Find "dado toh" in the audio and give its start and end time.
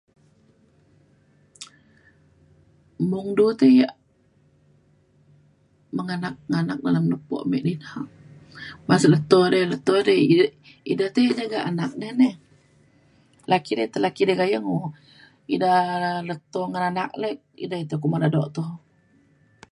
18.23-18.69